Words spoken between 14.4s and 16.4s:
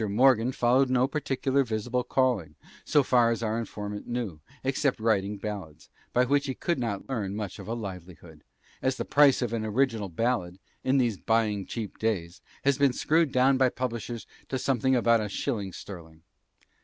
to somewhere about a shilling sterling.